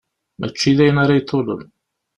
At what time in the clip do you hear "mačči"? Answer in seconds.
0.39-0.71